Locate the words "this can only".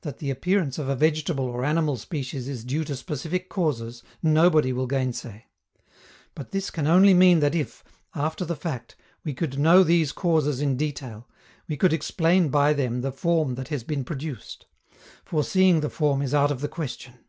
6.50-7.14